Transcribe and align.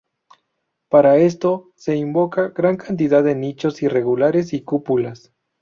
Para 0.89 1.17
esto 1.17 1.69
se 1.75 1.95
invoca 1.95 2.49
gran 2.49 2.75
cantidad 2.75 3.23
de 3.23 3.35
nichos 3.35 3.83
irregulares 3.83 4.51
y 4.51 4.63
cúpulas. 4.63 5.31